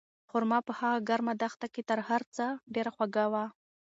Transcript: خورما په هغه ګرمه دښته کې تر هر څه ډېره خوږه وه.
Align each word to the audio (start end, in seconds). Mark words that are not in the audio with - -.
خورما 0.29 0.59
په 0.67 0.71
هغه 0.79 0.99
ګرمه 1.09 1.33
دښته 1.41 1.67
کې 1.73 1.81
تر 1.89 1.99
هر 2.07 2.21
څه 2.35 2.45
ډېره 2.73 2.91
خوږه 2.95 3.25
وه. 3.31 3.45